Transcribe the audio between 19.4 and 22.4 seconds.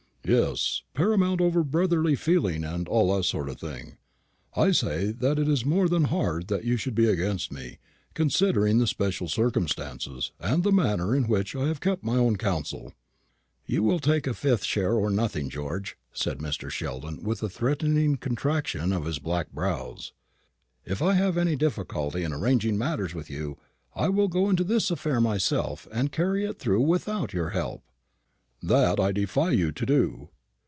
brows. "If I have any difficulty in